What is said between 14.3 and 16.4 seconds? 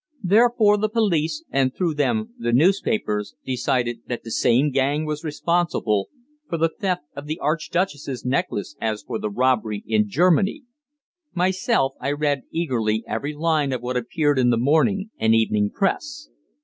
in the morning and evening press.